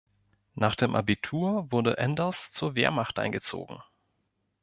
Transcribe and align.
Nach 0.55 0.73
dem 0.73 0.95
Abitur 0.95 1.71
wurde 1.71 1.97
Enders 1.99 2.49
zur 2.51 2.73
Wehrmacht 2.73 3.19
eingezogen. 3.19 3.83